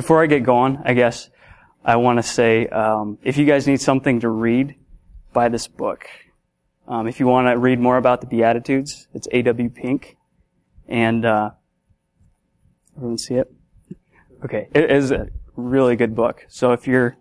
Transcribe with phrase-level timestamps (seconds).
[0.00, 1.28] before I get going, I guess
[1.84, 4.76] I want to say um, if you guys need something to read,
[5.34, 6.06] buy this book.
[6.88, 9.68] Um, if you want to read more about the Beatitudes, it's A.W.
[9.68, 10.16] Pink,
[10.88, 11.50] and uh,
[12.96, 13.52] everyone see it.
[14.42, 16.46] Okay, it is a really good book.
[16.48, 17.18] So if you're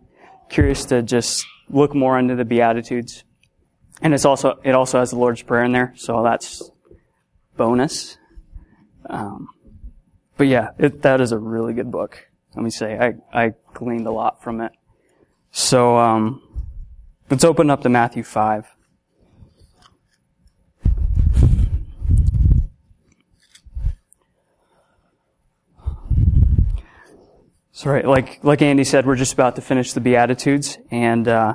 [0.47, 3.25] curious to just look more into the Beatitudes,
[4.01, 6.71] and it's also it also has the Lord's Prayer in there, so that's
[7.57, 8.17] bonus.
[9.09, 9.49] Um,
[10.37, 12.28] but yeah, it, that is a really good book.
[12.59, 13.13] Let me say, I,
[13.45, 14.73] I gleaned a lot from it.
[15.49, 16.41] So um,
[17.29, 18.67] let's open up to Matthew five.
[27.71, 31.53] So right, like like Andy said, we're just about to finish the Beatitudes, and uh,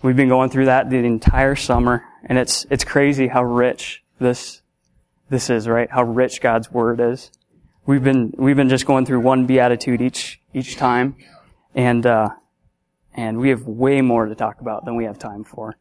[0.00, 4.62] we've been going through that the entire summer, and it's it's crazy how rich this
[5.28, 5.90] this is, right?
[5.90, 7.30] How rich God's Word is.
[7.86, 11.14] We've been we've been just going through one Beatitude each each time,
[11.74, 12.30] and uh,
[13.14, 15.76] and we have way more to talk about than we have time for.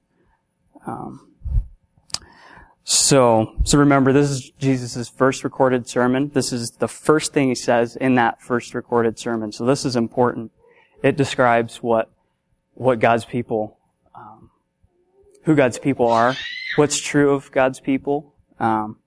[0.86, 1.32] Um,
[2.88, 6.30] so, so remember, this is Jesus' first recorded sermon.
[6.36, 9.52] This is the first thing he says in that first recorded sermon.
[9.52, 10.52] So this is important.
[11.02, 12.12] It describes what,
[12.76, 13.80] what God's people,
[14.14, 14.52] um,
[15.46, 16.36] who God's people are,
[16.76, 18.98] what's true of God's people, um,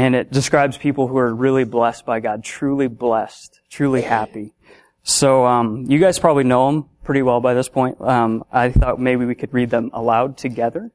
[0.00, 4.54] and it describes people who are really blessed by God, truly blessed, truly happy.
[5.02, 8.00] So, um, you guys probably know them pretty well by this point.
[8.00, 10.90] Um, I thought maybe we could read them aloud together.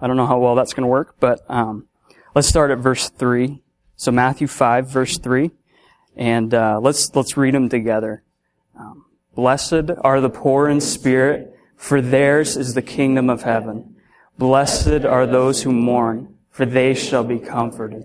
[0.00, 1.86] I don't know how well that's going to work, but um,
[2.34, 3.62] let's start at verse three.
[3.94, 5.52] So Matthew five, verse three,
[6.16, 8.22] and uh, let's let's read them together.
[8.76, 13.94] Um, Blessed are the poor in spirit, for theirs is the kingdom of heaven.
[14.36, 18.04] Blessed are those who mourn, for they shall be comforted.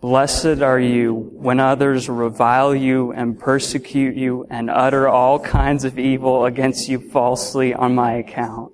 [0.00, 5.98] Blessed are you when others revile you and persecute you and utter all kinds of
[5.98, 8.72] evil against you falsely on my account.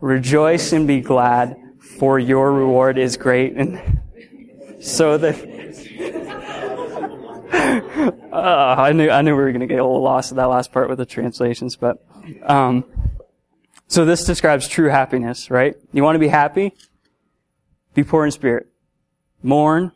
[0.00, 1.56] Rejoice and be glad,
[1.98, 3.54] for your reward is great.
[3.54, 4.00] And
[4.80, 5.34] so that
[8.32, 10.46] uh, I knew I knew we were going to get a little lost at that
[10.46, 12.04] last part with the translations, but
[12.44, 12.84] um,
[13.88, 15.74] so this describes true happiness, right?
[15.92, 16.72] You want to be happy?
[17.94, 18.68] Be poor in spirit,
[19.42, 19.90] mourn,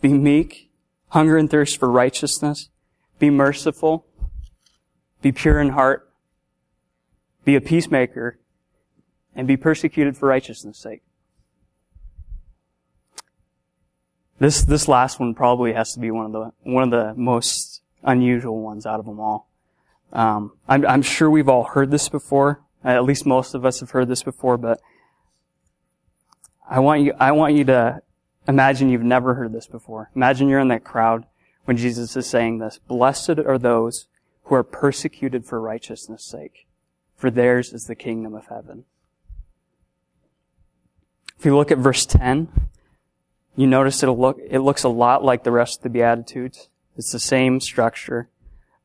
[0.00, 0.70] be meek,
[1.08, 2.68] hunger and thirst for righteousness,
[3.18, 4.06] be merciful,
[5.22, 6.10] be pure in heart,
[7.44, 8.38] be a peacemaker,
[9.34, 11.02] and be persecuted for righteousness' sake.
[14.38, 17.82] This, this last one probably has to be one of the, one of the most
[18.02, 19.48] unusual ones out of them all.
[20.12, 22.60] Um, I'm, I'm sure we've all heard this before.
[22.84, 24.80] At least most of us have heard this before, but
[26.68, 28.02] I want you, I want you to
[28.46, 30.10] imagine you've never heard this before.
[30.14, 31.26] Imagine you're in that crowd
[31.64, 32.78] when Jesus is saying this.
[32.86, 34.06] Blessed are those
[34.44, 36.66] who are persecuted for righteousness' sake,
[37.16, 38.84] for theirs is the kingdom of heaven.
[41.38, 42.48] If you look at verse 10,
[43.56, 46.68] you notice it'll look, it looks a lot like the rest of the Beatitudes.
[46.96, 48.28] It's the same structure.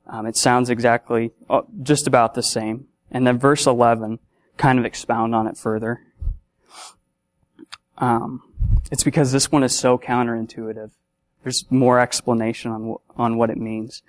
[0.08, 2.88] Um, it sounds exactly, uh, just about the same.
[3.12, 4.19] And then verse 11
[4.58, 6.02] kind of expound on it further.
[7.98, 8.44] Um,
[8.91, 10.91] it's because this one is so counterintuitive.
[11.44, 14.02] There's more explanation on, on what it means.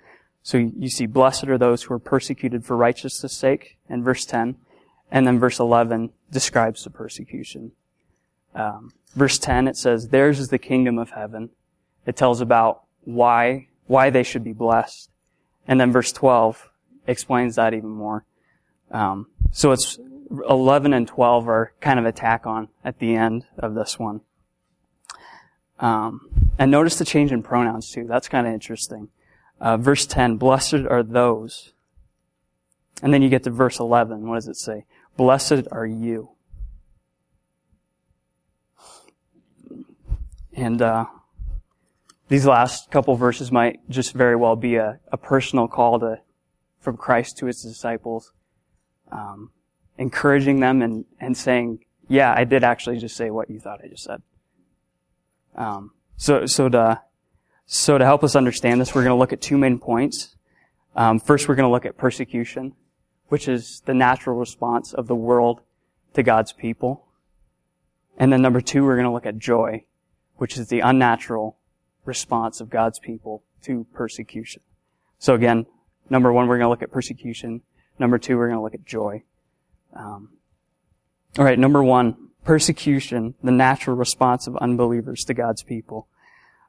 [0.43, 4.55] So you see, blessed are those who are persecuted for righteousness' sake, in verse 10.
[5.11, 7.73] And then verse 11 describes the persecution.
[8.55, 11.49] Um, verse 10, it says, theirs is the kingdom of heaven.
[12.05, 15.09] It tells about why, why they should be blessed.
[15.67, 16.69] And then verse 12
[17.07, 18.25] explains that even more.
[18.89, 19.99] Um, so it's
[20.49, 24.21] 11 and 12 are kind of a tack on at the end of this one.
[25.81, 26.29] Um,
[26.59, 28.05] and notice the change in pronouns too.
[28.07, 29.09] That's kind of interesting.
[29.59, 31.73] Uh, verse 10, blessed are those.
[33.01, 34.27] And then you get to verse 11.
[34.27, 34.85] What does it say?
[35.17, 36.29] Blessed are you.
[40.53, 41.05] And uh,
[42.27, 46.19] these last couple verses might just very well be a, a personal call to
[46.79, 48.33] from Christ to his disciples,
[49.11, 49.51] um,
[49.97, 53.87] encouraging them and, and saying, "Yeah, I did actually just say what you thought I
[53.87, 54.21] just said."
[55.55, 57.01] Um, so so to
[57.65, 60.35] so to help us understand this, we're going to look at two main points.
[60.95, 62.73] Um, first, we're going to look at persecution,
[63.29, 65.61] which is the natural response of the world
[66.13, 67.07] to God's people.
[68.17, 69.85] And then number two, we're going to look at joy,
[70.35, 71.57] which is the unnatural
[72.03, 74.61] response of God's people to persecution.
[75.17, 75.65] So again,
[76.09, 77.61] number one, we're going to look at persecution.
[77.99, 79.23] Number two, we're going to look at joy.
[79.93, 80.29] Um,
[81.37, 86.07] all right, number one, persecution, the natural response of unbelievers to God's people.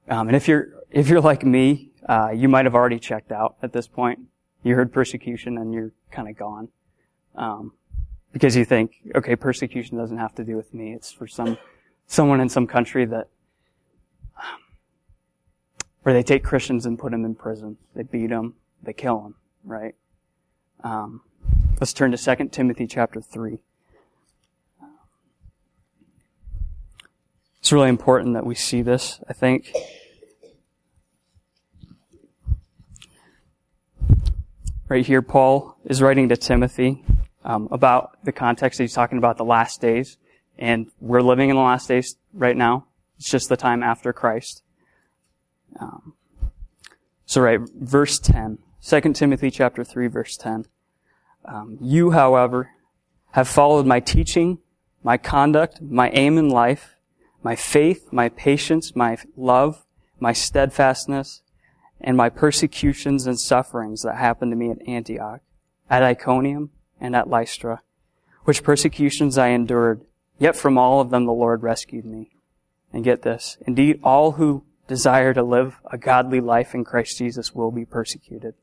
[0.08, 3.56] Um, and if you're if you're like me, uh, you might have already checked out
[3.62, 4.20] at this point.
[4.62, 6.68] You heard persecution and you're kind of gone,
[7.34, 7.72] um,
[8.32, 10.92] because you think, okay, persecution doesn't have to do with me.
[10.92, 11.58] It's for some
[12.06, 13.28] someone in some country that
[16.02, 17.78] where they take Christians and put them in prison.
[17.94, 19.34] They beat them, they kill them,
[19.64, 19.94] right?
[20.82, 21.22] Um,
[21.80, 23.58] let's turn to 2 Timothy chapter 3.
[27.62, 29.72] It's really important that we see this, I think.
[34.88, 37.04] Right here, Paul is writing to Timothy
[37.44, 38.78] um, about the context.
[38.78, 40.18] that He's talking about the last days,
[40.58, 42.86] and we're living in the last days right now.
[43.16, 44.64] It's just the time after Christ.
[45.78, 46.14] Um,
[47.26, 50.66] so, right, verse 10, 2 Timothy chapter 3, verse 10.
[51.44, 52.70] Um, you, however,
[53.30, 54.58] have followed my teaching,
[55.04, 56.96] my conduct, my aim in life,
[57.42, 59.84] my faith, my patience, my love,
[60.20, 61.42] my steadfastness,
[62.00, 65.40] and my persecutions and sufferings that happened to me at Antioch,
[65.88, 67.82] at Iconium, and at Lystra,
[68.44, 70.02] which persecutions I endured,
[70.38, 72.30] yet from all of them the Lord rescued me.
[72.92, 77.54] And get this, indeed all who desire to live a godly life in Christ Jesus
[77.54, 78.54] will be persecuted.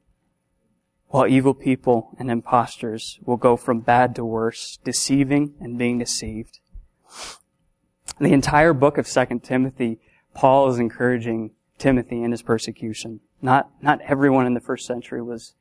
[1.07, 6.59] While evil people and impostors will go from bad to worse, deceiving and being deceived.
[8.17, 9.99] The entire book of 2 Timothy,
[10.33, 13.21] Paul is encouraging Timothy in his persecution.
[13.41, 15.53] Not, not everyone in the first century was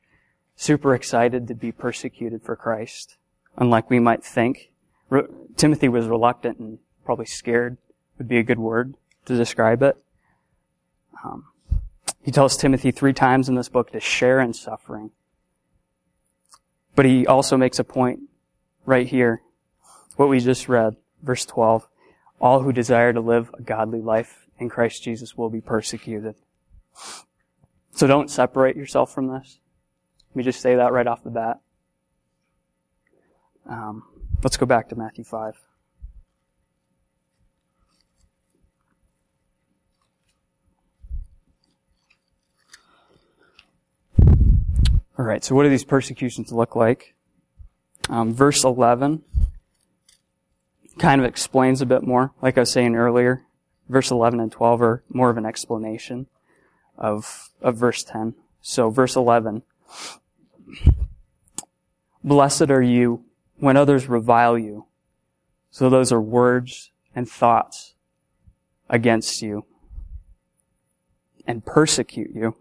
[0.55, 3.17] super excited to be persecuted for Christ,
[3.57, 4.71] unlike we might think.
[5.09, 5.23] Re-
[5.55, 7.77] Timothy was reluctant and probably scared
[8.17, 8.95] would be a good word
[9.25, 9.97] to describe it.
[11.23, 11.45] Um,
[12.21, 15.11] he tells Timothy three times in this book to share in suffering.
[16.95, 18.19] But he also makes a point
[18.85, 19.41] right here,
[20.17, 21.87] what we just read, verse 12
[22.39, 26.35] all who desire to live a godly life in Christ Jesus will be persecuted.
[27.91, 29.59] So don't separate yourself from this.
[30.29, 31.59] Let me just say that right off the bat.
[33.69, 34.03] Um,
[34.43, 35.55] let's go back to Matthew 5.
[45.17, 47.13] All right, so what do these persecutions look like?
[48.09, 49.23] Um, verse 11
[50.99, 52.33] kind of explains a bit more.
[52.41, 53.43] Like I was saying earlier,
[53.87, 56.27] verse 11 and 12 are more of an explanation
[56.97, 58.35] of, of verse 10.
[58.61, 59.63] So verse 11.
[62.23, 63.23] Blessed are you
[63.57, 64.85] when others revile you.
[65.71, 67.93] So those are words and thoughts
[68.89, 69.65] against you
[71.45, 72.55] and persecute you.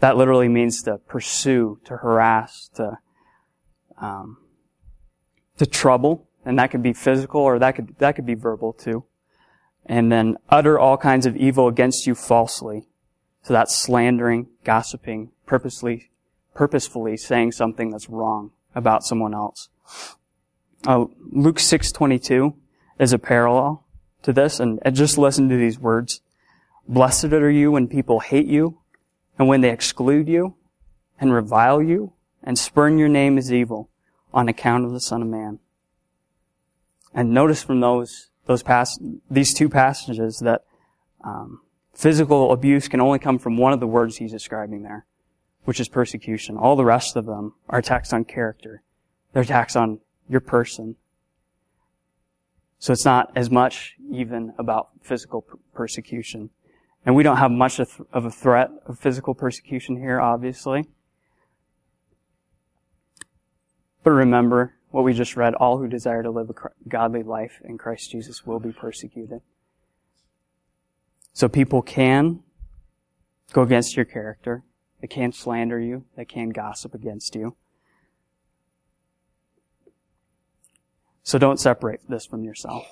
[0.00, 2.98] That literally means to pursue, to harass, to,
[4.00, 4.38] um,
[5.58, 9.04] to trouble, and that could be physical or that could, that could be verbal too.
[9.86, 12.86] And then utter all kinds of evil against you falsely.
[13.42, 16.10] So that's slandering, gossiping, purposely,
[16.54, 19.68] purposefully saying something that's wrong about someone else.
[20.86, 22.54] Uh, Luke 6:22
[22.98, 23.84] is a parallel
[24.22, 26.22] to this, and, and just listen to these words:
[26.88, 28.78] "Blessed are you when people hate you,
[29.38, 30.54] and when they exclude you,
[31.20, 33.90] and revile you, and spurn your name as evil,
[34.32, 35.58] on account of the Son of Man."
[37.14, 38.98] And notice from those those pass
[39.30, 40.62] these two passages that
[41.24, 41.60] um,
[41.94, 45.06] physical abuse can only come from one of the words he's describing there,
[45.64, 46.56] which is persecution.
[46.56, 48.82] All the rest of them are attacks on character.
[49.32, 50.96] They're attacks on your person.
[52.78, 56.50] So it's not as much even about physical per- persecution.
[57.06, 60.86] And we don't have much of a threat of physical persecution here, obviously.
[64.02, 67.76] But remember, what we just read, all who desire to live a godly life in
[67.76, 69.40] Christ Jesus will be persecuted.
[71.32, 72.44] So people can
[73.52, 74.62] go against your character.
[75.00, 76.04] They can slander you.
[76.16, 77.56] They can gossip against you.
[81.24, 82.86] So don't separate this from yourself.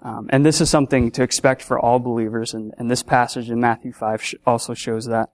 [0.00, 3.60] Um, and this is something to expect for all believers, and, and this passage in
[3.60, 5.28] Matthew 5 sh- also shows that.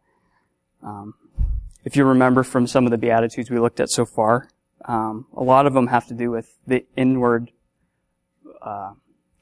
[0.82, 1.14] Um,
[1.84, 4.48] if you remember from some of the Beatitudes we looked at so far,
[4.84, 7.50] um, a lot of them have to do with the inward
[8.62, 8.92] uh,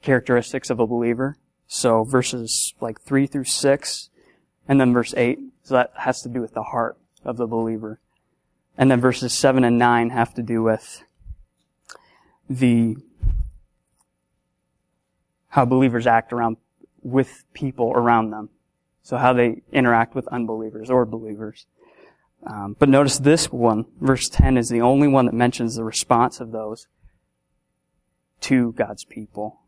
[0.01, 1.37] characteristics of a believer.
[1.67, 4.09] So verses like three through six,
[4.67, 5.39] and then verse eight.
[5.63, 7.99] So that has to do with the heart of the believer.
[8.77, 11.03] And then verses 7 and 9 have to do with
[12.49, 12.95] the
[15.49, 16.57] how believers act around
[17.01, 18.49] with people around them.
[19.03, 21.65] So how they interact with unbelievers or believers.
[22.45, 26.39] Um, but notice this one, verse 10, is the only one that mentions the response
[26.39, 26.87] of those
[28.41, 29.59] to God's people.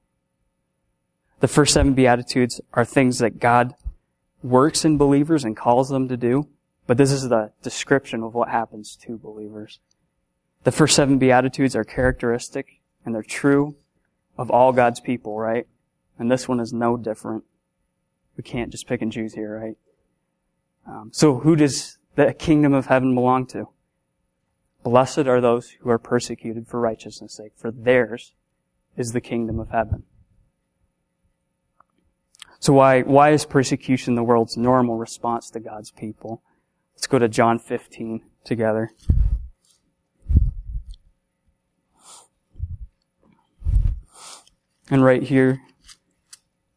[1.42, 3.76] The first seven Beatitudes are things that God
[4.44, 6.48] works in believers and calls them to do,
[6.88, 9.80] but this is the description of what happens to believers.
[10.64, 13.76] The first seven Beatitudes are characteristic and they're true
[14.38, 15.68] of all God's people, right?
[16.18, 17.44] And this one is no different.
[18.38, 19.78] We can't just pick and choose here, right?
[20.88, 23.70] Um, so who does the kingdom of heaven belong to?
[24.84, 28.34] Blessed are those who are persecuted for righteousness' sake, for theirs
[28.98, 30.04] is the kingdom of heaven.
[32.60, 36.44] So why, why is persecution the world's normal response to God's people?
[36.96, 38.92] Let's go to John 15 together.
[44.90, 45.62] And right here,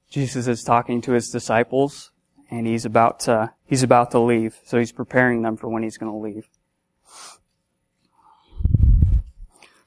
[0.08, 2.12] Jesus is talking to his disciples
[2.54, 4.58] and he's about to, he's about to leave.
[4.64, 6.48] So he's preparing them for when he's going to leave.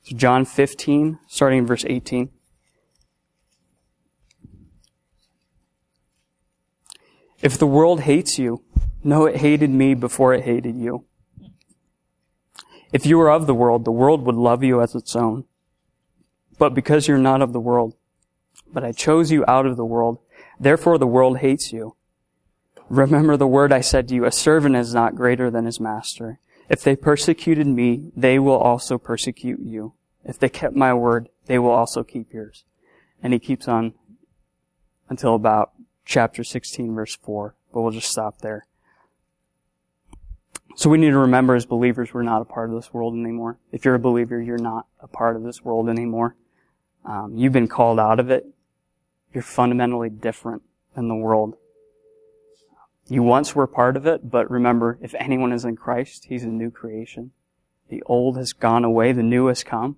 [0.04, 2.30] So John 15, starting in verse 18.
[7.42, 8.64] If the world hates you,
[9.04, 11.06] know it hated me before it hated you.
[12.94, 15.44] If you were of the world, the world would love you as its own.
[16.58, 17.96] But because you're not of the world,
[18.74, 20.20] but I chose you out of the world,
[20.60, 21.97] therefore the world hates you.
[22.90, 26.40] Remember the word I said to you, a servant is not greater than his master.
[26.70, 29.94] If they persecuted me, they will also persecute you.
[30.24, 32.66] If they kept my word, they will also keep yours.
[33.22, 33.94] And he keeps on
[35.10, 35.72] until about
[36.06, 38.68] chapter 16 verse 4, but we'll just stop there.
[40.76, 43.58] So we need to remember as believers, we're not a part of this world anymore.
[43.72, 46.36] If you're a believer, you're not a part of this world anymore.
[47.04, 48.46] Um, you've been called out of it.
[49.34, 50.62] You're fundamentally different
[50.96, 51.56] than the world.
[53.10, 56.48] You once were part of it, but remember, if anyone is in Christ, he's a
[56.48, 57.32] new creation.
[57.90, 59.96] The old has gone away, the new has come.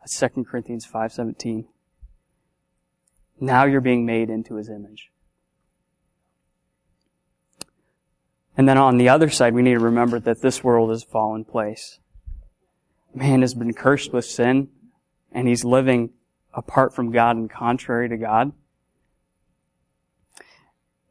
[0.00, 1.66] That's 2 Corinthians 5.17.
[3.38, 5.12] Now you're being made into his image.
[8.56, 11.06] And then on the other side, we need to remember that this world is a
[11.06, 12.00] fallen place.
[13.14, 14.68] Man has been cursed with sin,
[15.30, 16.10] and he's living
[16.54, 18.52] apart from God and contrary to God.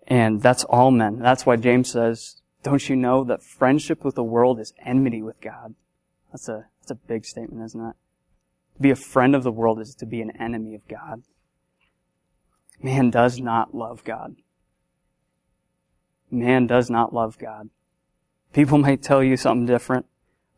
[0.08, 1.20] And that's all men.
[1.20, 5.42] That's why James says, don't you know that friendship with the world is enmity with
[5.42, 5.76] God?
[6.32, 7.96] That's a, that's a big statement, isn't it?
[8.76, 11.24] To be a friend of the world is to be an enemy of God.
[12.82, 14.36] Man does not love God
[16.36, 17.70] man does not love God.
[18.54, 20.06] People might tell you something different,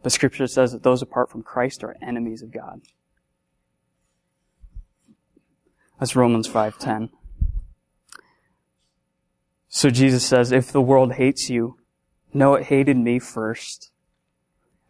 [0.03, 2.81] but scripture says that those apart from Christ are enemies of God.
[5.99, 7.09] That's Romans 5:10.
[9.77, 11.77] So Jesus says, if the world hates you,
[12.33, 13.91] know it hated me first.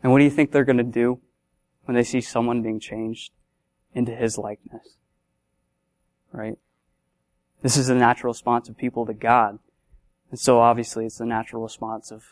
[0.01, 1.19] And what do you think they're going to do
[1.83, 3.33] when they see someone being changed
[3.93, 4.95] into his likeness?
[6.31, 6.57] Right?
[7.61, 9.59] This is the natural response of people to God.
[10.31, 12.23] And so obviously it's the natural response of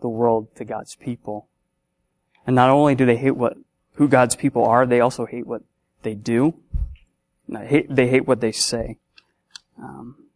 [0.00, 1.48] the world to God's people.
[2.46, 3.58] And not only do they hate what,
[3.96, 5.64] who God's people are, they also hate what
[6.02, 6.54] they do.
[7.46, 8.96] They hate, what they say.
[9.78, 10.27] Um,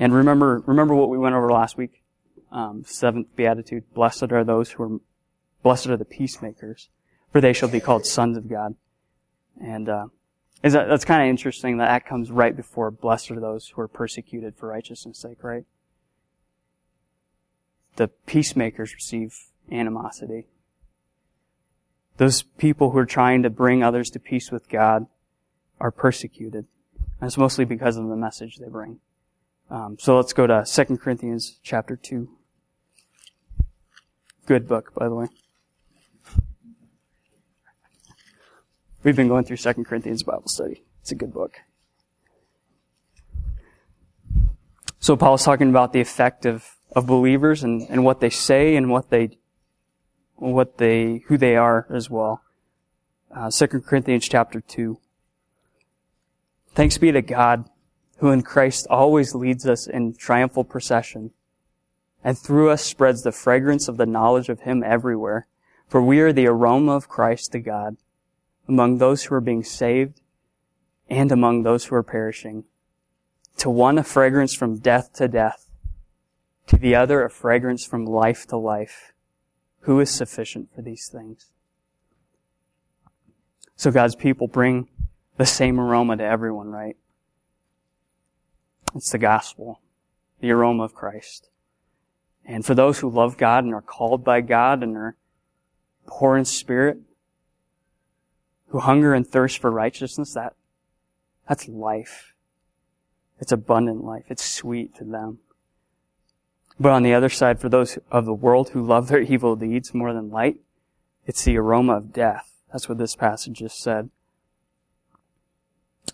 [0.00, 2.02] and remember, remember what we went over last week.
[2.50, 4.98] Um, seventh beatitude: Blessed are those who are,
[5.62, 6.88] blessed are the peacemakers,
[7.30, 8.74] for they shall be called sons of God.
[9.62, 10.06] And uh,
[10.62, 13.88] that, that's kind of interesting that that comes right before blessed are those who are
[13.88, 15.64] persecuted for righteousness' sake, right?
[18.00, 19.36] the peacemakers receive
[19.70, 20.46] animosity.
[22.16, 25.06] Those people who are trying to bring others to peace with God
[25.78, 26.66] are persecuted.
[27.20, 29.00] And it's mostly because of the message they bring.
[29.70, 32.28] Um, so let's go to 2 Corinthians chapter 2.
[34.46, 35.26] Good book, by the way.
[39.02, 40.84] We've been going through 2 Corinthians Bible study.
[41.00, 41.56] It's a good book.
[44.98, 48.90] So Paul's talking about the effect of of believers and, and what they say and
[48.90, 49.30] what they,
[50.36, 52.42] what they, who they are as well.
[53.34, 54.98] Uh, 2 Corinthians chapter 2.
[56.74, 57.68] Thanks be to God,
[58.20, 61.30] who in Christ always leads us in triumphal procession,
[62.22, 65.46] and through us spreads the fragrance of the knowledge of Him everywhere.
[65.88, 67.96] For we are the aroma of Christ to God,
[68.68, 70.20] among those who are being saved
[71.08, 72.64] and among those who are perishing.
[73.56, 75.70] To one a fragrance from death to death,
[76.66, 79.14] to the other a fragrance from life to life.
[79.80, 81.46] Who is sufficient for these things?
[83.76, 84.88] So God's people bring
[85.38, 86.98] the same aroma to everyone, right?
[88.94, 89.80] It's the gospel,
[90.40, 91.48] the aroma of Christ.
[92.44, 95.16] And for those who love God and are called by God and are
[96.06, 96.98] poor in spirit,
[98.68, 100.54] who hunger and thirst for righteousness, that,
[101.48, 102.34] that's life.
[103.40, 104.24] It's abundant life.
[104.28, 105.38] It's sweet to them.
[106.78, 109.92] But on the other side, for those of the world who love their evil deeds
[109.92, 110.56] more than light,
[111.26, 112.52] it's the aroma of death.
[112.72, 114.10] That's what this passage just said.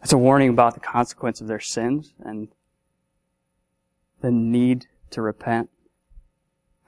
[0.02, 2.49] It's a warning about the consequence of their sins and
[4.21, 5.71] the need to repent.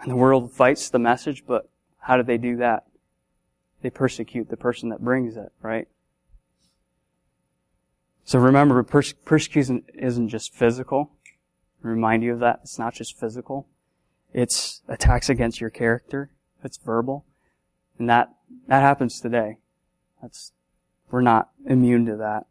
[0.00, 1.68] And the world fights the message, but
[1.98, 2.86] how do they do that?
[3.82, 5.88] They persecute the person that brings it, right?
[8.24, 11.12] So remember, perse- persecution isn't just physical.
[11.80, 12.60] Remind you of that.
[12.62, 13.66] It's not just physical.
[14.32, 16.30] It's attacks against your character.
[16.62, 17.24] It's verbal.
[17.98, 18.28] And that,
[18.66, 19.58] that happens today.
[20.20, 20.52] That's,
[21.10, 22.46] we're not immune to that.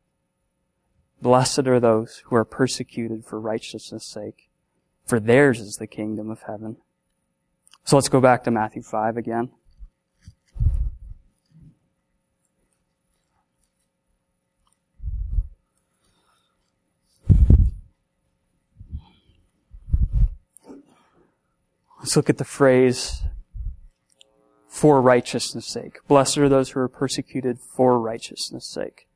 [1.22, 4.47] Blessed are those who are persecuted for righteousness' sake,
[5.08, 6.78] for theirs is the kingdom of heaven.
[7.86, 9.50] So let's go back to Matthew 5 again.
[22.00, 23.22] Let's look at the phrase,
[24.68, 25.98] for righteousness' sake.
[26.08, 29.08] Blessed are those who are persecuted for righteousness' sake.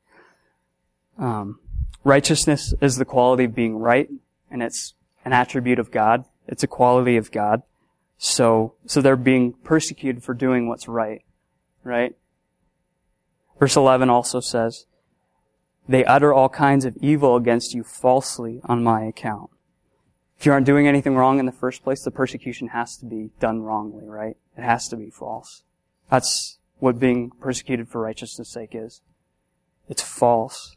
[1.16, 1.60] Um,
[2.02, 4.10] righteousness is the quality of being right,
[4.50, 6.24] and it's an attribute of God.
[6.46, 7.62] It's a quality of God.
[8.18, 11.24] So, so they're being persecuted for doing what's right,
[11.82, 12.14] right?
[13.58, 14.86] Verse 11 also says,
[15.88, 19.50] they utter all kinds of evil against you falsely on my account.
[20.38, 23.30] If you aren't doing anything wrong in the first place, the persecution has to be
[23.40, 24.36] done wrongly, right?
[24.56, 25.62] It has to be false.
[26.10, 29.02] That's what being persecuted for righteousness' sake is.
[29.88, 30.76] It's false.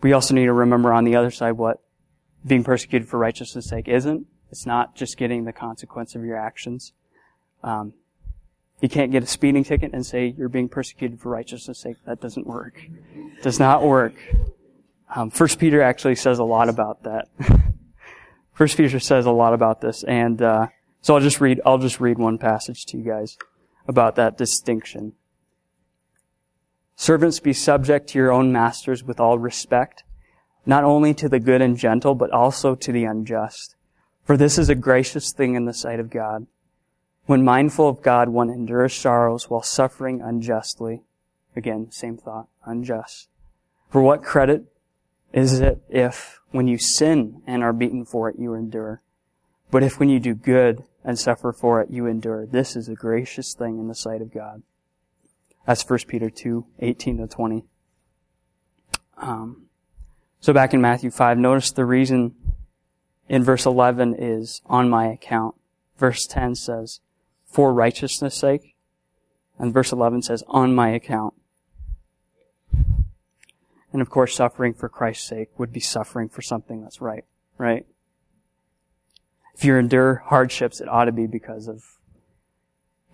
[0.00, 1.80] We also need to remember on the other side what
[2.46, 4.26] being persecuted for righteousness' sake isn't.
[4.50, 6.92] It's not just getting the consequence of your actions.
[7.62, 7.94] Um,
[8.80, 11.96] you can't get a speeding ticket and say you're being persecuted for righteousness' sake.
[12.06, 12.80] That doesn't work.
[13.14, 14.14] It does not work.
[15.14, 17.28] Um, First Peter actually says a lot about that.
[18.52, 20.68] First Peter says a lot about this, and uh,
[21.00, 21.60] so I'll just read.
[21.64, 23.36] I'll just read one passage to you guys
[23.88, 25.12] about that distinction.
[26.96, 30.04] Servants, be subject to your own masters with all respect,
[30.66, 33.76] not only to the good and gentle, but also to the unjust.
[34.24, 36.46] For this is a gracious thing in the sight of God.
[37.26, 41.02] When mindful of God, one endures sorrows while suffering unjustly.
[41.56, 43.28] Again, same thought, unjust.
[43.90, 44.64] For what credit
[45.32, 49.02] is it if, when you sin and are beaten for it, you endure?
[49.70, 52.94] But if when you do good and suffer for it, you endure, this is a
[52.94, 54.62] gracious thing in the sight of God.
[55.66, 57.64] That's 1 Peter 2, 18 to 20.
[59.16, 59.63] Um,
[60.44, 62.34] so back in Matthew 5, notice the reason
[63.30, 65.54] in verse 11 is on my account.
[65.96, 67.00] Verse 10 says,
[67.46, 68.76] for righteousness sake.
[69.58, 71.32] And verse 11 says, on my account.
[73.90, 77.24] And of course, suffering for Christ's sake would be suffering for something that's right,
[77.56, 77.86] right?
[79.54, 81.84] If you endure hardships, it ought to be because of,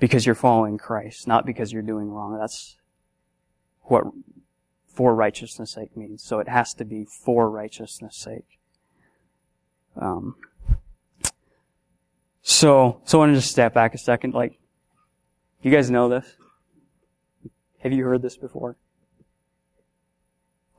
[0.00, 2.36] because you're following Christ, not because you're doing wrong.
[2.36, 2.76] That's
[3.82, 4.02] what
[4.92, 6.22] for righteousness sake means.
[6.22, 8.58] So it has to be for righteousness sake.
[9.96, 10.36] Um,
[12.42, 14.34] so, so I want to just step back a second.
[14.34, 14.58] Like,
[15.62, 16.36] you guys know this?
[17.80, 18.76] Have you heard this before?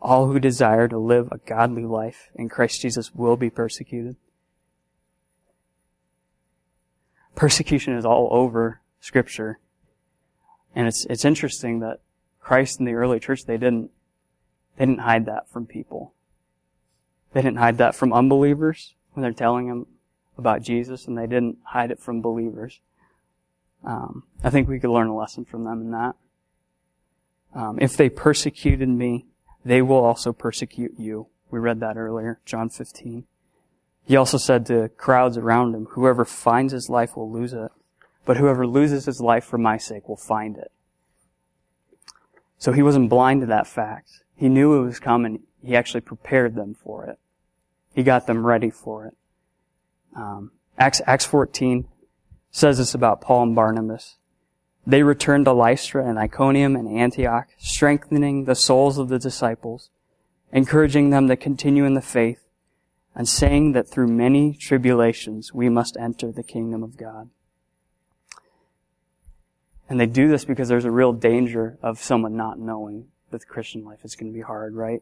[0.02, 4.16] All who desire to live a godly life in Christ Jesus will be persecuted.
[7.36, 9.60] Persecution is all over scripture.
[10.76, 12.00] And it's, it's interesting that
[12.40, 13.92] Christ in the early church, they didn't,
[14.82, 16.16] they didn't hide that from people.
[17.34, 19.86] They didn't hide that from unbelievers when they're telling them
[20.40, 22.80] about Jesus, and they didn't hide it from believers.
[23.84, 26.16] Um, I think we could learn a lesson from them in that.
[27.54, 29.28] Um, if they persecuted me,
[29.64, 31.28] they will also persecute you.
[31.52, 33.26] We read that earlier, John 15.
[34.04, 37.70] He also said to crowds around him, whoever finds his life will lose it,
[38.26, 40.72] but whoever loses his life for my sake will find it.
[42.58, 44.22] So he wasn't blind to that fact.
[44.42, 45.44] He knew it was coming.
[45.64, 47.20] He actually prepared them for it.
[47.94, 49.16] He got them ready for it.
[50.16, 50.50] Um,
[50.80, 51.88] Acts, Acts 14
[52.50, 54.16] says this about Paul and Barnabas.
[54.88, 59.92] They returned to Lystra and Iconium and Antioch, strengthening the souls of the disciples,
[60.52, 62.44] encouraging them to continue in the faith,
[63.14, 67.30] and saying that through many tribulations we must enter the kingdom of God.
[69.88, 73.06] And they do this because there's a real danger of someone not knowing
[73.40, 75.02] the Christian life is going to be hard, right?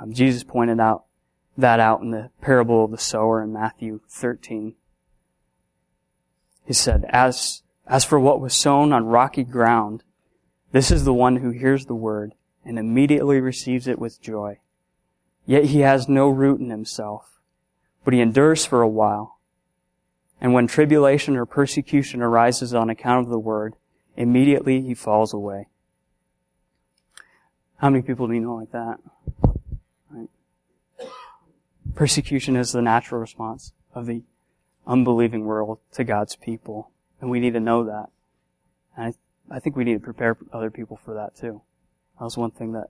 [0.00, 1.04] Um, Jesus pointed out
[1.56, 4.74] that out in the parable of the sower in Matthew 13.
[6.66, 10.02] He said, as, as for what was sown on rocky ground,
[10.72, 12.34] this is the one who hears the word
[12.64, 14.58] and immediately receives it with joy.
[15.46, 17.40] Yet he has no root in himself,
[18.04, 19.38] but he endures for a while.
[20.40, 23.76] And when tribulation or persecution arises on account of the word,
[24.16, 25.68] immediately he falls away.
[27.86, 28.98] How many people do you know like that?
[30.10, 30.28] Right.
[31.94, 34.24] Persecution is the natural response of the
[34.88, 36.90] unbelieving world to God's people.
[37.20, 38.06] And we need to know that.
[38.96, 41.62] And I, I think we need to prepare other people for that too.
[42.18, 42.88] That was one thing that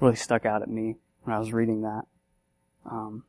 [0.00, 2.02] really stuck out at me when I was reading that.
[2.90, 3.22] Um,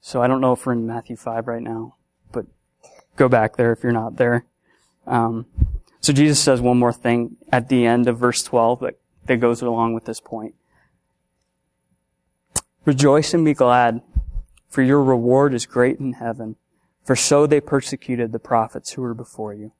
[0.00, 1.94] so I don't know if we're in Matthew 5 right now,
[2.32, 2.46] but
[3.14, 4.44] go back there if you're not there.
[5.06, 5.46] Um,
[6.00, 9.62] so Jesus says one more thing at the end of verse 12 that, that goes
[9.62, 10.54] along with this point.
[12.84, 14.02] Rejoice and be glad,
[14.68, 16.56] for your reward is great in heaven,
[17.04, 19.72] for so they persecuted the prophets who were before you.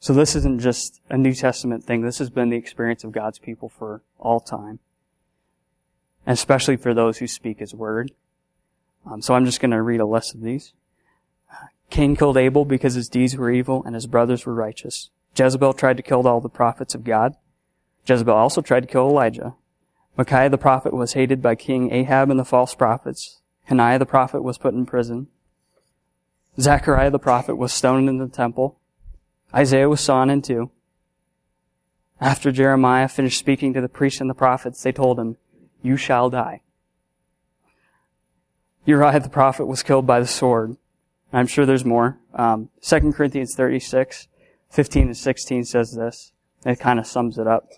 [0.00, 2.00] So this isn't just a New Testament thing.
[2.00, 4.78] This has been the experience of God's people for all time.
[6.26, 8.12] And especially for those who speak His Word.
[9.04, 10.72] Um, so I'm just going to read a list of these.
[11.90, 15.10] Cain killed Abel because his deeds were evil and his brothers were righteous.
[15.36, 17.34] Jezebel tried to kill all the prophets of God.
[18.06, 19.54] Jezebel also tried to kill Elijah.
[20.16, 23.40] Micaiah the prophet was hated by King Ahab and the false prophets.
[23.64, 25.28] Hananiah the prophet was put in prison.
[26.58, 28.78] Zechariah the prophet was stoned in the temple.
[29.54, 30.70] Isaiah was sawn in two.
[32.20, 35.36] After Jeremiah finished speaking to the priests and the prophets, they told him,
[35.82, 36.60] You shall die.
[38.84, 40.76] Uriah the prophet was killed by the sword.
[41.32, 42.18] I'm sure there's more.
[42.34, 44.28] Um, 2 Corinthians 36,
[44.70, 46.32] 15 and 16 says this.
[46.64, 47.68] It kind of sums it up.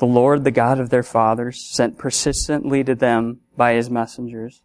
[0.00, 4.62] The Lord, the God of their fathers, sent persistently to them by his messengers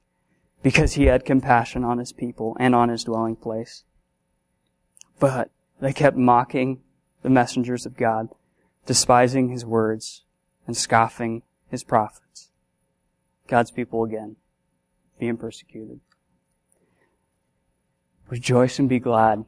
[0.63, 3.84] because he had compassion on his people and on his dwelling place.
[5.19, 6.80] But they kept mocking
[7.21, 8.30] the messengers of God,
[8.86, 10.24] despising his words,
[10.67, 12.52] and scoffing his prophets.
[13.48, 14.38] God's people again,
[15.19, 16.00] being persecuted.
[18.30, 19.43] Rejoice and be glad,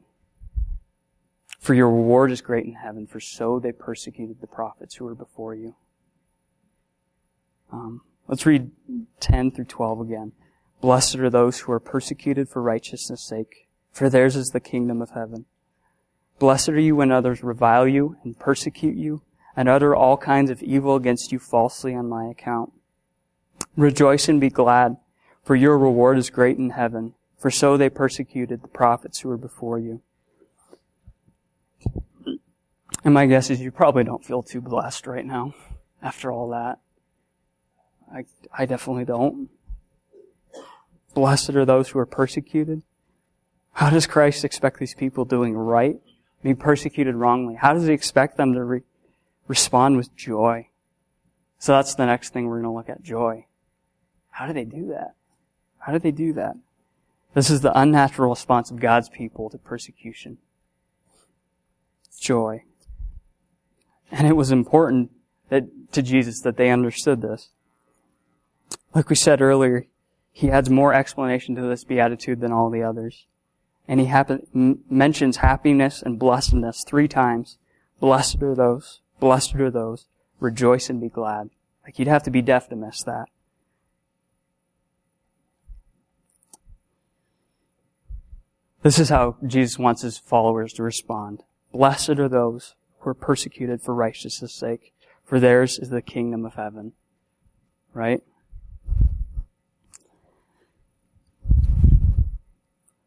[1.59, 5.15] for your reward is great in heaven, for so they persecuted the prophets who were
[5.15, 5.75] before you.
[7.71, 8.71] Um, let's read
[9.19, 10.31] 10 through 12 again.
[10.79, 15.11] Blessed are those who are persecuted for righteousness' sake, for theirs is the kingdom of
[15.11, 15.45] heaven.
[16.39, 19.23] Blessed are you when others revile you and persecute you
[19.55, 22.71] and utter all kinds of evil against you falsely on my account.
[23.75, 24.97] Rejoice and be glad,
[25.43, 29.37] for your reward is great in heaven, for so they persecuted the prophets who were
[29.37, 30.01] before you.
[33.03, 35.53] And my guess is you probably don't feel too blessed right now
[36.01, 36.79] after all that.
[38.13, 38.25] I,
[38.57, 39.49] I definitely don't.
[41.13, 42.83] Blessed are those who are persecuted.
[43.73, 45.99] How does Christ expect these people doing right
[46.43, 48.81] being persecuted wrongly, how does he expect them to re-
[49.47, 50.67] respond with joy?
[51.59, 53.45] So that's the next thing we're going to look at joy.
[54.29, 55.15] How do they do that?
[55.79, 56.55] How do they do that?
[57.33, 60.37] This is the unnatural response of God's people to persecution.
[62.19, 62.63] Joy.
[64.11, 65.11] And it was important
[65.49, 67.49] that, to Jesus that they understood this.
[68.93, 69.85] Like we said earlier,
[70.31, 73.25] he adds more explanation to this beatitude than all the others.
[73.87, 77.57] And he happen, m- mentions happiness and blessedness three times.
[77.99, 80.07] Blessed are those, blessed are those,
[80.39, 81.49] rejoice and be glad.
[81.83, 83.29] Like you'd have to be deaf to miss that.
[88.83, 91.43] This is how Jesus wants his followers to respond.
[91.77, 96.55] Blessed are those who are persecuted for righteousness' sake, for theirs is the kingdom of
[96.55, 96.93] heaven.
[97.93, 98.23] Right?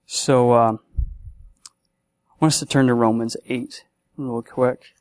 [0.06, 3.82] So, uh, I want us to turn to Romans 8
[4.16, 4.94] real quick.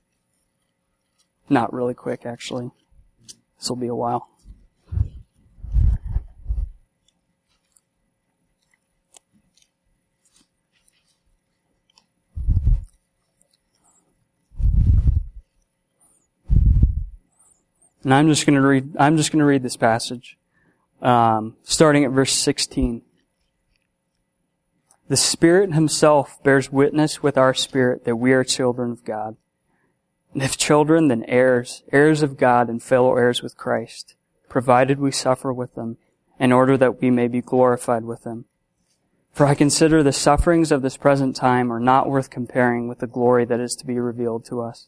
[1.47, 2.71] Not really quick, actually.
[3.59, 4.29] This will be a while.
[18.09, 18.95] And I'm just going to read.
[18.97, 20.35] I'm just going to read this passage,
[20.99, 23.03] um, starting at verse 16.
[25.07, 29.37] The Spirit Himself bears witness with our spirit that we are children of God.
[30.33, 34.15] And if children, then heirs, heirs of God and fellow heirs with Christ,
[34.49, 35.97] provided we suffer with them,
[36.39, 38.45] in order that we may be glorified with them.
[39.33, 43.05] For I consider the sufferings of this present time are not worth comparing with the
[43.05, 44.87] glory that is to be revealed to us.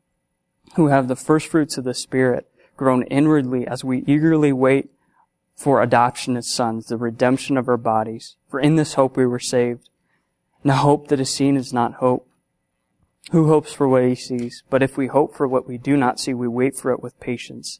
[0.75, 4.89] who have the first fruits of the Spirit, groan inwardly as we eagerly wait
[5.55, 8.35] for adoption as sons, the redemption of our bodies.
[8.49, 9.89] For in this hope we were saved.
[10.63, 12.27] Now hope that is seen is not hope.
[13.31, 14.63] Who hopes for what he sees?
[14.69, 17.19] But if we hope for what we do not see, we wait for it with
[17.19, 17.79] patience.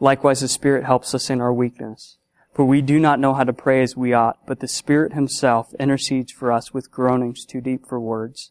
[0.00, 2.18] Likewise, the Spirit helps us in our weakness.
[2.52, 5.74] For we do not know how to pray as we ought, but the Spirit Himself
[5.74, 8.50] intercedes for us with groanings too deep for words.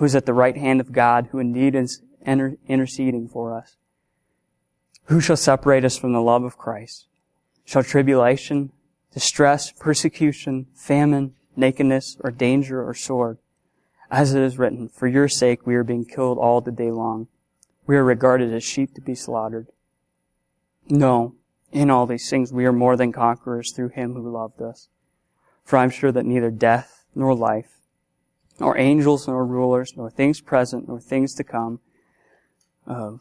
[0.00, 3.76] who is at the right hand of God, who indeed is inter- interceding for us.
[5.04, 7.06] Who shall separate us from the love of Christ?
[7.66, 8.72] Shall tribulation,
[9.12, 13.36] distress, persecution, famine, nakedness, or danger, or sword?
[14.10, 17.28] As it is written, for your sake we are being killed all the day long.
[17.86, 19.66] We are regarded as sheep to be slaughtered.
[20.88, 21.34] No,
[21.72, 24.88] in all these things we are more than conquerors through him who loved us.
[25.62, 27.79] For I'm sure that neither death nor life,
[28.60, 31.80] nor angels nor rulers, nor things present, nor things to come,
[32.86, 33.12] uh,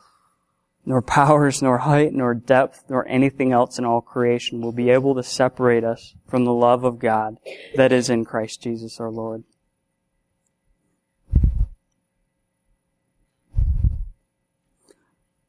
[0.85, 5.15] nor powers, nor height, nor depth, nor anything else in all creation will be able
[5.15, 7.37] to separate us from the love of God
[7.75, 9.43] that is in Christ Jesus our Lord.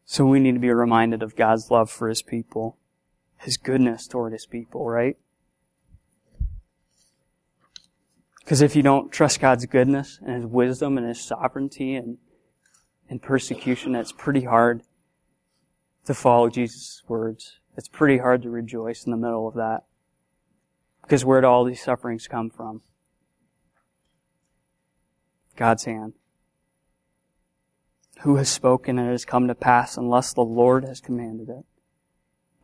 [0.05, 2.76] So we need to be reminded of God's love for His people,
[3.38, 5.16] His goodness toward His people, right?
[8.51, 12.19] Because if you don't trust God's goodness and His wisdom and His sovereignty and,
[13.09, 14.83] and persecution, it's pretty hard
[16.07, 17.61] to follow Jesus' words.
[17.77, 19.85] It's pretty hard to rejoice in the middle of that.
[21.03, 22.83] Because where do all these sufferings come from?
[25.55, 26.15] God's hand.
[28.23, 31.65] Who has spoken and it has come to pass unless the Lord has commanded it?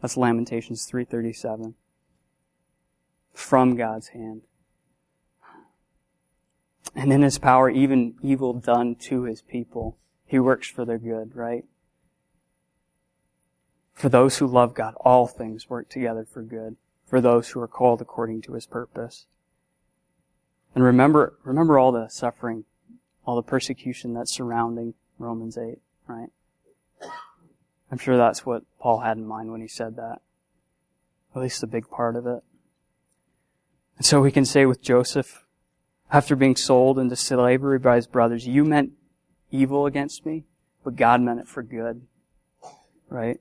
[0.02, 1.76] That's Lamentations 337.
[3.32, 4.42] From God's hand.
[6.94, 11.34] And in his power, even evil done to his people, he works for their good,
[11.34, 11.64] right?
[13.92, 16.76] For those who love God, all things work together for good.
[17.06, 19.26] For those who are called according to his purpose.
[20.74, 22.64] And remember, remember all the suffering,
[23.24, 26.28] all the persecution that's surrounding Romans 8, right?
[27.90, 30.20] I'm sure that's what Paul had in mind when he said that.
[31.34, 32.42] At least a big part of it.
[33.96, 35.45] And so we can say with Joseph,
[36.10, 38.92] after being sold into slavery by his brothers, you meant
[39.50, 40.44] evil against me,
[40.84, 42.02] but God meant it for good.
[43.08, 43.40] Right?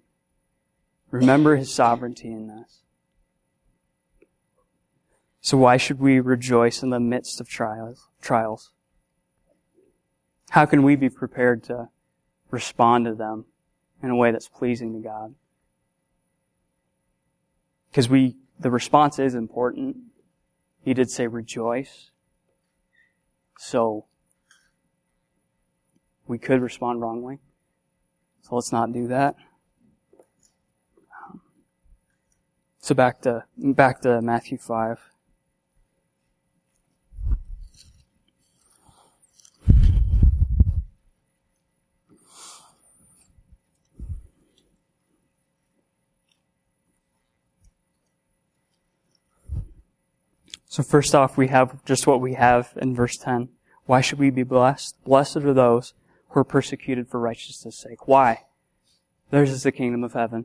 [1.12, 2.82] Remember his sovereignty in this.
[5.41, 8.10] So why should we rejoice in the midst of trials?
[8.21, 8.71] Trials.
[10.49, 11.89] How can we be prepared to
[12.49, 13.45] respond to them
[14.01, 15.36] in a way that's pleasing to God?
[17.91, 19.97] Because we, the response is important.
[20.84, 22.10] He did say rejoice.
[23.58, 24.06] So,
[26.28, 27.39] we could respond wrongly.
[28.41, 29.36] So let's not do that.
[31.30, 31.41] Um,
[32.80, 35.00] so back to, back to Matthew 5.
[50.76, 53.48] So first off, we have just what we have in verse 10.
[53.86, 55.02] Why should we be blessed?
[55.06, 55.94] Blessed are those
[56.28, 58.10] who are persecuted for righteousness' sake.
[58.10, 58.44] Why?
[59.30, 60.44] Theirs is the kingdom of heaven.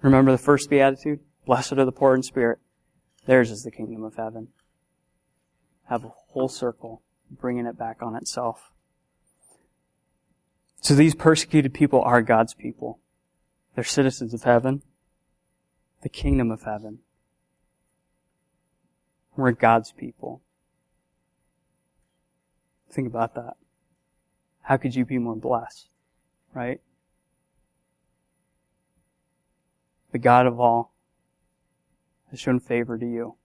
[0.00, 1.20] Remember the first beatitude?
[1.44, 2.58] Blessed are the poor in spirit.
[3.26, 4.48] Theirs is the kingdom of heaven.
[5.90, 8.72] Have a whole circle, bringing it back on itself.
[10.80, 12.98] So these persecuted people are God's people.
[13.74, 14.80] They're citizens of heaven,
[16.00, 17.00] the kingdom of heaven.
[19.38, 20.42] We're God's people.
[22.90, 23.54] Think about that.
[24.62, 25.90] How could you be more blessed?
[26.52, 26.80] Right?
[30.10, 30.92] The God of all
[32.32, 33.36] has shown favor to you.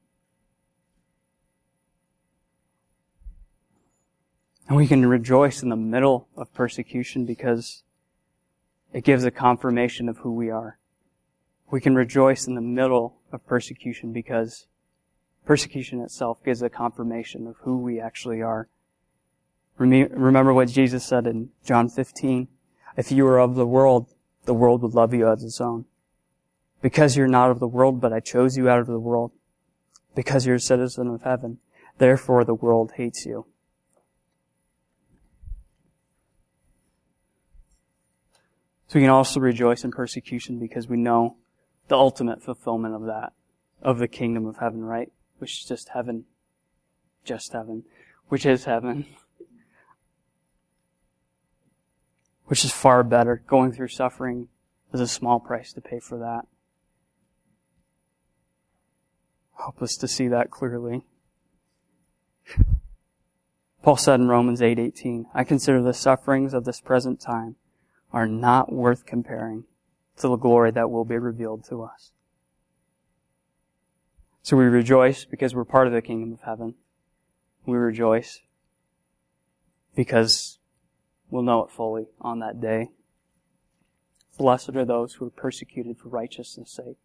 [4.67, 7.83] And we can rejoice in the middle of persecution because
[8.91, 10.79] it gives a confirmation of who we are.
[11.69, 14.65] We can rejoice in the middle of persecution because
[15.45, 18.67] persecution itself gives a confirmation of who we actually are.
[19.77, 22.47] Remember what Jesus said in John 15.
[22.95, 24.13] If you were of the world,
[24.45, 25.85] the world would love you as its own.
[26.81, 29.31] Because you're not of the world, but I chose you out of the world.
[30.15, 31.59] Because you're a citizen of heaven.
[31.97, 33.45] Therefore the world hates you.
[38.87, 41.37] So we can also rejoice in persecution because we know
[41.87, 43.33] the ultimate fulfillment of that,
[43.81, 45.11] of the kingdom of heaven, right?
[45.43, 46.23] Which is just heaven.
[47.25, 47.83] Just heaven.
[48.29, 49.05] Which is heaven.
[52.45, 53.43] Which is far better.
[53.45, 54.47] Going through suffering
[54.93, 56.47] is a small price to pay for that.
[59.57, 61.05] Help us to see that clearly.
[63.81, 67.57] Paul said in Romans 8:18, "I consider the sufferings of this present time
[68.13, 69.65] are not worth comparing
[70.15, 72.13] to the glory that will be revealed to us."
[74.43, 76.75] So we rejoice because we're part of the kingdom of heaven.
[77.65, 78.41] We rejoice
[79.95, 80.59] because
[81.29, 82.89] we'll know it fully on that day.
[84.37, 86.97] Blessed are those who are persecuted for righteousness' sake,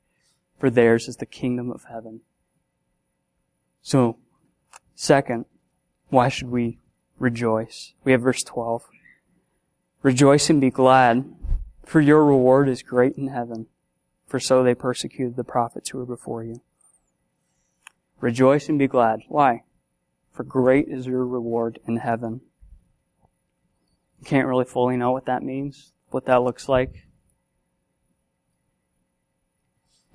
[0.59, 2.23] for theirs is the kingdom of heaven.
[3.83, 4.19] So,
[4.97, 5.45] second,
[6.09, 6.79] why should we
[7.21, 7.93] rejoice?
[8.03, 8.83] We have verse 12.
[10.03, 11.25] Rejoice and be glad,
[11.85, 13.67] for your reward is great in heaven,
[14.27, 16.63] for so they persecuted the prophets who were before you.
[18.21, 19.21] Rejoice and be glad.
[19.29, 19.65] Why?
[20.33, 22.41] For great is your reward in heaven.
[24.21, 27.07] You can't really fully know what that means, what that looks like.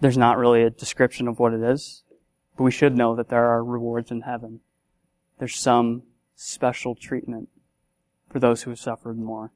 [0.01, 2.03] There's not really a description of what it is.
[2.57, 4.59] But we should know that there are rewards in heaven.
[5.39, 6.03] There's some
[6.35, 7.49] special treatment
[8.29, 9.51] for those who have suffered more.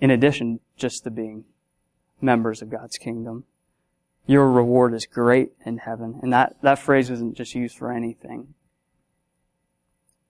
[0.00, 1.44] In addition, just to being
[2.20, 3.44] members of God's kingdom.
[4.30, 6.20] Your reward is great in heaven.
[6.22, 8.54] And that, that phrase isn't just used for anything.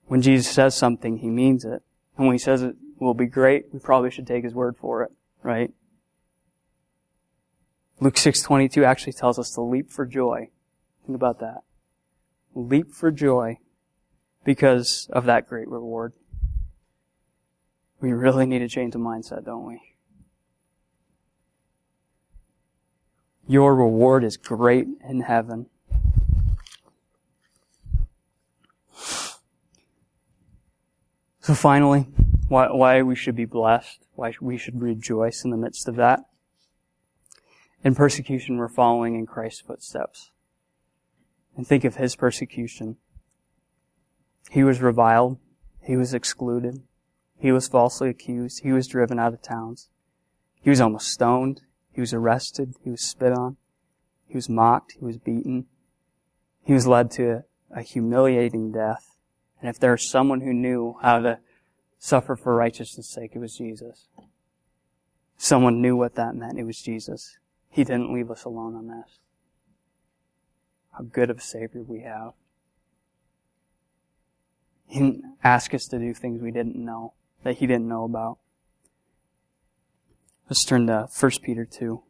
[0.07, 1.83] When Jesus says something, He means it.
[2.17, 5.03] And when He says it will be great, we probably should take His word for
[5.03, 5.11] it,
[5.43, 5.75] right?
[8.01, 10.49] Luke 6:22 actually tells us to leap for joy.
[11.05, 11.65] Think about that.
[12.55, 13.59] Leap for joy
[14.45, 16.15] because of that great reward.
[18.01, 19.90] We really need to change the mindset, don't we?
[23.51, 25.67] Your reward is great in heaven.
[31.41, 32.07] So finally,
[32.47, 36.21] why, why we should be blessed, why we should rejoice in the midst of that.
[37.83, 40.31] In persecution, we're following in Christ's footsteps.
[41.57, 42.99] And think of his persecution.
[44.49, 45.39] He was reviled.
[45.83, 46.85] He was excluded.
[47.37, 48.61] He was falsely accused.
[48.63, 49.89] He was driven out of towns.
[50.63, 51.63] He was almost stoned.
[51.93, 52.75] He was arrested.
[52.83, 53.57] He was spit on.
[54.27, 54.93] He was mocked.
[54.99, 55.67] He was beaten.
[56.65, 59.17] He was led to a humiliating death.
[59.61, 61.39] And if there was someone who knew how to
[61.99, 64.09] suffer for righteousness' sake, it was Jesus.
[65.37, 66.59] Someone knew what that meant.
[66.59, 67.39] It was Jesus.
[67.71, 69.19] He didn't leave us alone on this.
[70.93, 72.33] How good of a Savior we have.
[74.87, 77.15] He didn't ask us to do things we didn't know,
[77.45, 78.39] that He didn't know about.
[80.51, 82.03] Let's turn to 1 Peter 2.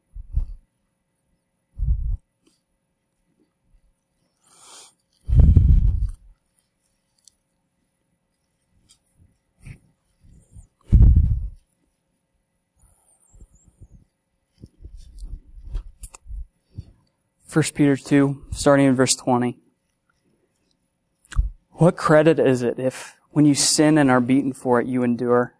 [17.52, 19.58] 1 Peter 2, starting in verse 20.
[21.72, 25.59] What credit is it if when you sin and are beaten for it, you endure?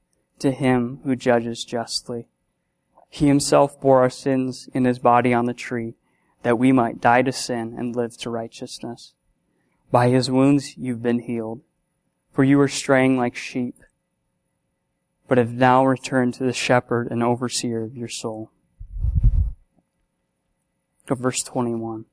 [0.41, 2.27] to him who judges justly.
[3.09, 5.95] He himself bore our sins in his body on the tree,
[6.43, 9.13] that we might die to sin and live to righteousness.
[9.91, 11.61] By his wounds you've been healed,
[12.31, 13.75] for you were straying like sheep,
[15.27, 18.51] but have now returned to the shepherd and overseer of your soul.
[21.07, 22.05] Verse 21.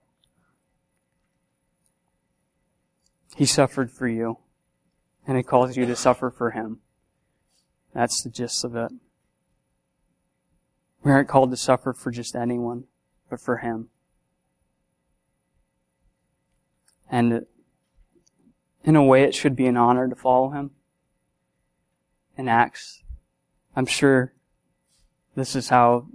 [3.37, 4.39] He suffered for you,
[5.25, 6.81] and he calls you to suffer for him.
[7.95, 8.93] That's the gist of it.
[11.03, 12.85] We aren't called to suffer for just anyone,
[13.31, 13.89] but for him.
[17.11, 17.47] And
[18.85, 20.73] in a way, it should be an honor to follow him.
[22.37, 23.03] In Acts,
[23.75, 24.33] I'm sure
[25.35, 26.07] this is how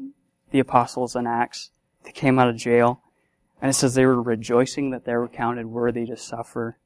[0.51, 1.71] the apostles in Acts,
[2.03, 3.01] they came out of jail,
[3.61, 6.77] and it says they were rejoicing that they were counted worthy to suffer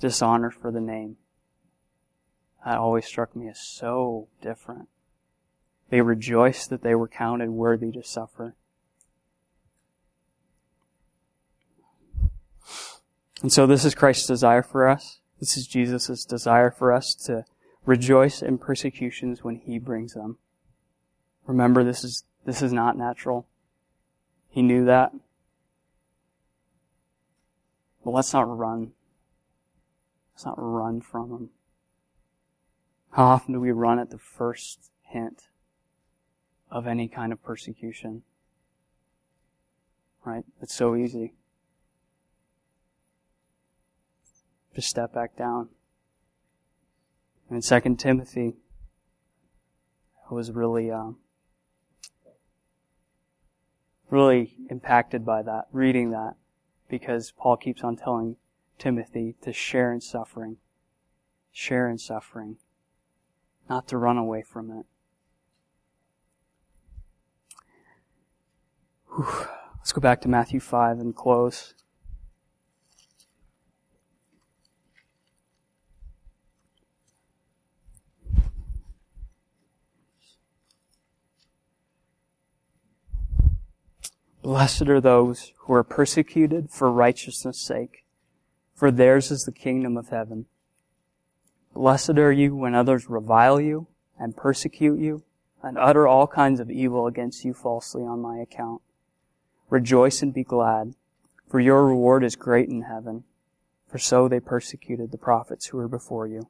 [0.00, 1.16] dishonor for the name.
[2.66, 4.88] That always struck me as so different.
[5.88, 8.56] They rejoiced that they were counted worthy to suffer.
[13.40, 15.20] And so this is Christ's desire for us.
[15.38, 17.44] This is Jesus' desire for us to
[17.84, 20.38] rejoice in persecutions when He brings them.
[21.46, 23.46] Remember, this is, this is not natural.
[24.48, 25.12] He knew that.
[28.04, 28.90] But let's not run.
[30.34, 31.50] Let's not run from Him.
[33.16, 35.48] How often do we run at the first hint
[36.70, 38.24] of any kind of persecution?
[40.22, 40.44] Right?
[40.60, 41.32] It's so easy.
[44.74, 45.70] Just step back down.
[47.48, 48.56] And in Second Timothy,
[50.30, 51.16] I was really, um,
[54.10, 56.34] really impacted by that, reading that,
[56.90, 58.36] because Paul keeps on telling
[58.78, 60.58] Timothy to share in suffering.
[61.50, 62.58] Share in suffering.
[63.68, 64.86] Not to run away from it.
[69.14, 69.46] Whew.
[69.78, 71.74] Let's go back to Matthew 5 and close.
[84.42, 88.04] Blessed are those who are persecuted for righteousness' sake,
[88.74, 90.46] for theirs is the kingdom of heaven.
[91.76, 93.86] Blessed are you when others revile you
[94.18, 95.24] and persecute you
[95.62, 98.80] and utter all kinds of evil against you falsely on my account.
[99.68, 100.94] Rejoice and be glad,
[101.46, 103.24] for your reward is great in heaven,
[103.86, 106.48] for so they persecuted the prophets who were before you.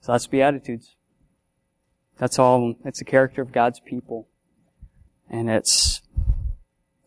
[0.00, 0.96] So that's Beatitudes.
[2.18, 2.74] That's all.
[2.84, 4.26] It's the character of God's people.
[5.30, 6.02] And it's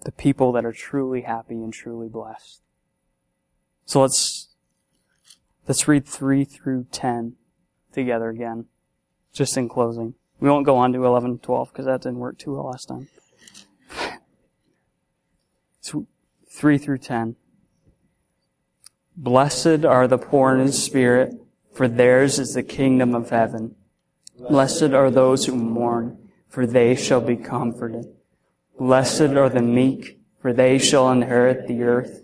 [0.05, 2.61] the people that are truly happy and truly blessed.
[3.85, 4.47] So let's,
[5.67, 7.35] let's read 3 through 10
[7.91, 8.65] together again,
[9.33, 10.15] just in closing.
[10.39, 12.85] We won't go on to 11 and 12 because that didn't work too well last
[12.85, 13.07] time.
[16.57, 17.35] 3 through 10.
[19.15, 21.33] Blessed are the poor in spirit,
[21.71, 23.75] for theirs is the kingdom of heaven.
[24.49, 26.17] Blessed are those who mourn,
[26.49, 28.05] for they shall be comforted.
[28.79, 32.23] Blessed are the meek, for they shall inherit the earth.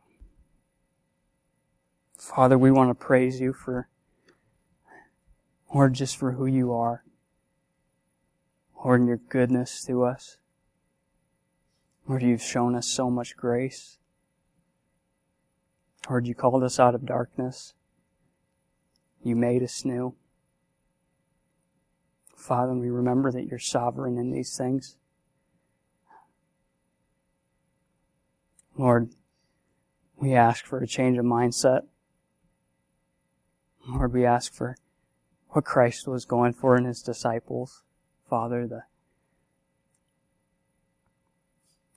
[2.21, 3.89] Father, we want to praise you for,
[5.73, 7.03] Lord, just for who you are.
[8.85, 10.37] Lord, and your goodness to us.
[12.07, 13.97] Lord, you've shown us so much grace.
[16.07, 17.73] Lord, you called us out of darkness.
[19.23, 20.13] You made us new.
[22.35, 24.95] Father, we remember that you're sovereign in these things.
[28.77, 29.09] Lord,
[30.17, 31.87] we ask for a change of mindset.
[33.87, 34.75] Lord, we ask for
[35.49, 37.83] what Christ was going for in his disciples.
[38.29, 38.83] Father, the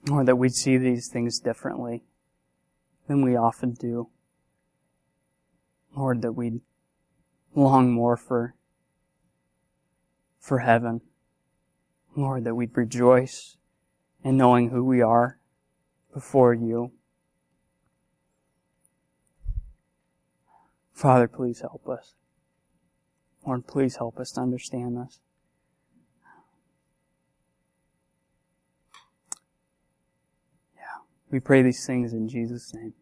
[0.09, 2.05] Lord, that we'd see these things differently
[3.07, 4.09] than we often do.
[5.97, 6.61] Lord, that we'd
[7.55, 8.55] long more for,
[10.39, 11.01] for heaven.
[12.17, 13.57] Lord, that we'd rejoice
[14.23, 15.39] in knowing who we are
[16.13, 16.93] before you.
[20.95, 22.15] Father, please help us.
[23.45, 25.21] Lord, please help us to understand this.
[30.77, 31.03] Yeah.
[31.31, 32.95] We pray these things in Jesus' name.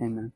[0.00, 0.32] Amen.